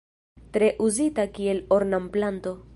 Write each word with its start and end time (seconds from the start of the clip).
Tre 0.55 0.69
uzita 0.87 1.27
kiel 1.37 1.63
ornamplanto. 1.79 2.59